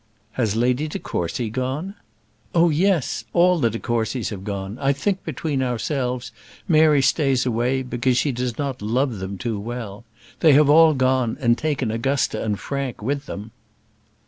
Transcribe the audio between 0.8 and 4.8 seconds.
de Courcy gone?" "Oh, yes! All the de Courcys have gone.